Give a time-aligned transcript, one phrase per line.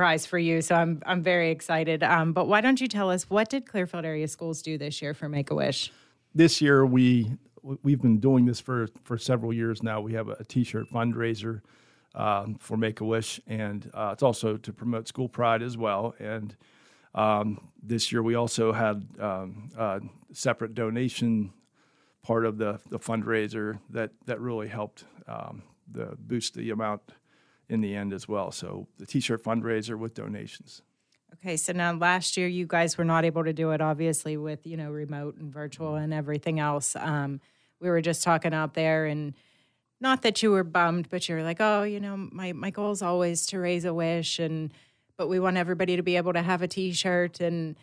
[0.00, 2.02] surprise for you, so I'm I'm very excited.
[2.02, 5.12] Um, but why don't you tell us what did Clearfield Area Schools do this year
[5.12, 5.92] for Make a Wish?
[6.34, 10.00] This year we we've been doing this for for several years now.
[10.00, 11.60] We have a T-shirt fundraiser
[12.14, 16.14] um, for Make a Wish, and uh, it's also to promote school pride as well.
[16.18, 16.56] And
[17.14, 20.00] um, this year we also had um, a
[20.32, 21.52] separate donation
[22.22, 25.62] part of the the fundraiser that that really helped um,
[25.92, 27.02] the boost the amount
[27.70, 28.50] in the end as well.
[28.50, 30.82] So the T-shirt fundraiser with donations.
[31.34, 34.66] Okay, so now last year you guys were not able to do it, obviously, with
[34.66, 36.96] you know remote and virtual and everything else.
[36.96, 37.40] Um,
[37.80, 39.34] we were just talking out there, and
[40.00, 43.00] not that you were bummed, but you're like, oh, you know, my my goal is
[43.00, 44.74] always to raise a wish, and
[45.16, 47.40] but we want everybody to be able to have a T-shirt.
[47.40, 47.76] And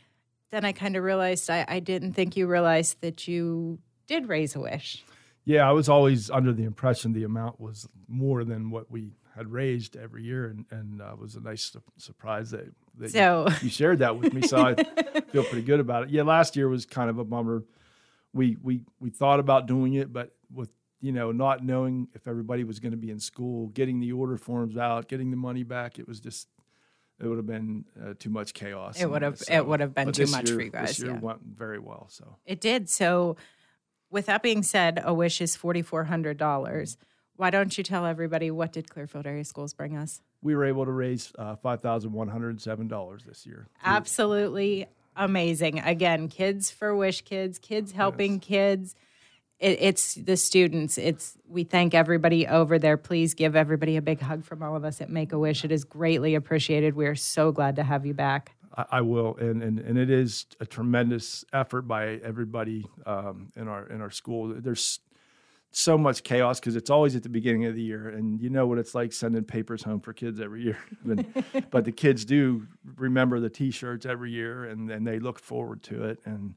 [0.51, 4.55] then I kind of realized I, I didn't think you realized that you did raise
[4.55, 5.03] a wish.
[5.45, 9.51] Yeah, I was always under the impression the amount was more than what we had
[9.51, 12.65] raised every year, and and uh, was a nice su- surprise that,
[12.97, 14.41] that So- you, you shared that with me.
[14.41, 14.73] So I
[15.31, 16.09] feel pretty good about it.
[16.09, 17.63] Yeah, last year was kind of a bummer.
[18.33, 22.63] We we we thought about doing it, but with you know not knowing if everybody
[22.63, 25.99] was going to be in school, getting the order forms out, getting the money back,
[25.99, 26.47] it was just
[27.19, 28.99] it would have been uh, too much chaos.
[29.01, 31.19] It would have- it would have been too much for you guys, This year yeah.
[31.19, 32.05] went very well.
[32.11, 32.89] So It did.
[32.89, 33.37] So,
[34.11, 36.97] with that being said, a wish is forty four hundred dollars.
[37.37, 40.21] Why don't you tell everybody what did Clearfield Area Schools bring us?
[40.41, 43.67] we were able to raise uh, five thousand one hundred seven dollars this year.
[43.83, 45.79] Absolutely amazing.
[45.79, 48.95] Again, kids for Wish Kids, kids helping kids.
[49.59, 50.97] It, it's the students.
[50.97, 52.97] It's we thank everybody over there.
[52.97, 55.65] Please give everybody a big hug from all of us at Make a Wish.
[55.65, 56.95] It is greatly appreciated.
[56.95, 58.55] We are so glad to have you back.
[58.75, 63.67] I, I will, and, and and it is a tremendous effort by everybody um, in
[63.67, 64.53] our in our school.
[64.55, 64.99] There's
[65.71, 68.65] so much chaos because it's always at the beginning of the year, and you know
[68.65, 70.77] what it's like sending papers home for kids every year.
[71.05, 71.25] And-
[71.71, 76.05] but the kids do remember the T-shirts every year, and and they look forward to
[76.05, 76.19] it.
[76.25, 76.55] And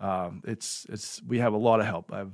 [0.00, 2.12] um, it's it's we have a lot of help.
[2.12, 2.30] I have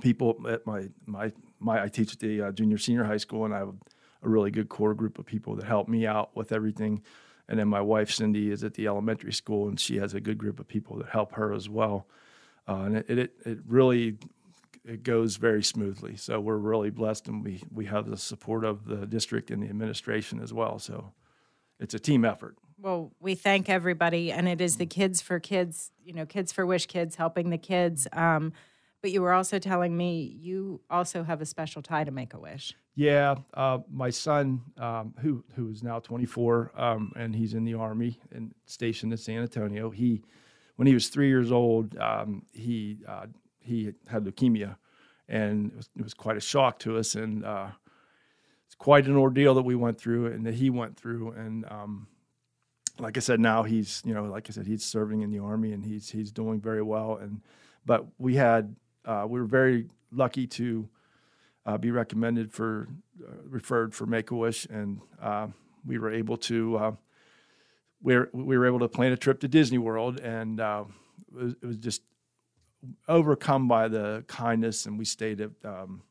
[0.00, 3.54] people at my my my I teach at the uh, junior senior high school, and
[3.54, 3.74] I have
[4.22, 7.02] a really good core group of people that help me out with everything.
[7.48, 10.38] And then my wife Cindy is at the elementary school, and she has a good
[10.38, 12.06] group of people that help her as well.
[12.66, 14.16] Uh, and it, it it really
[14.84, 16.16] it goes very smoothly.
[16.16, 19.68] So we're really blessed, and we we have the support of the district and the
[19.68, 20.78] administration as well.
[20.78, 21.12] So
[21.80, 22.56] it's a team effort.
[22.78, 26.66] Well, we thank everybody, and it is the Kids for Kids, you know, Kids for
[26.66, 28.06] Wish Kids helping the kids.
[28.12, 28.52] Um,
[29.00, 32.38] but you were also telling me you also have a special tie to Make a
[32.38, 32.74] Wish.
[32.94, 37.74] Yeah, uh, my son, um, who who is now 24, um, and he's in the
[37.74, 39.90] army and stationed in San Antonio.
[39.90, 40.22] He,
[40.76, 43.26] when he was three years old, um, he uh,
[43.64, 44.76] he had leukemia,
[45.28, 47.68] and it was, it was quite a shock to us, and uh,
[48.66, 52.06] it's quite an ordeal that we went through and that he went through, and um,
[52.98, 55.72] like I said, now he's you know like I said he's serving in the army
[55.72, 57.40] and he's he's doing very well, and
[57.84, 60.88] but we had uh, we were very lucky to
[61.66, 62.88] uh, be recommended for
[63.26, 65.48] uh, referred for Make a Wish, and uh,
[65.84, 66.92] we were able to uh,
[68.02, 70.84] we were, we were able to plan a trip to Disney World, and uh,
[71.36, 72.02] it, was, it was just
[73.08, 76.02] overcome by the kindness, and we stayed at um,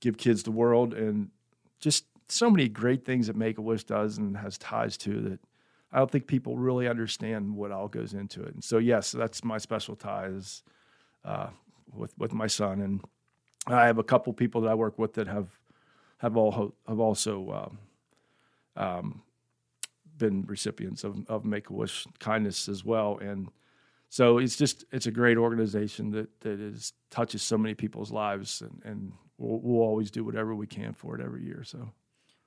[0.00, 1.30] Give Kids the World, and
[1.78, 5.40] just so many great things that Make a Wish does and has ties to that.
[5.92, 9.42] I don't think people really understand what all goes into it, and so yes, that's
[9.42, 10.62] my special tie is
[11.24, 11.48] uh,
[11.92, 13.04] with with my son and.
[13.66, 15.58] I have a couple people that I work with that have
[16.18, 17.68] have all have also
[18.76, 19.22] um, um,
[20.16, 23.48] been recipients of, of Make a Wish kindness as well, and
[24.10, 28.60] so it's just it's a great organization that that is touches so many people's lives,
[28.60, 31.62] and, and we'll, we'll always do whatever we can for it every year.
[31.64, 31.92] So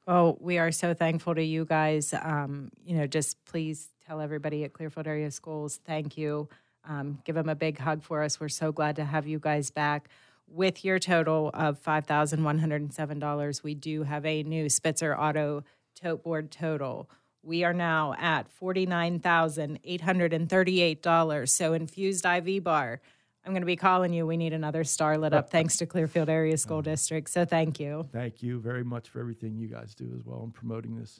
[0.06, 2.14] Well, we are so thankful to you guys.
[2.14, 6.50] Um, you know, just please tell everybody at Clearfield Area Schools thank you.
[6.86, 8.42] Um, give them a big hug for us.
[8.42, 10.10] We're so glad to have you guys back.
[10.50, 15.64] With your total of $5,107, we do have a new Spitzer Auto
[15.96, 17.10] tote board total.
[17.44, 21.50] We are now at $49,838.
[21.50, 23.02] So, Infused IV Bar,
[23.46, 24.26] I'm going to be calling you.
[24.26, 26.92] We need another star lit up thanks to Clearfield Area School uh-huh.
[26.92, 27.30] District.
[27.30, 28.08] So, thank you.
[28.14, 31.20] thank you very much for everything you guys do as well in promoting this.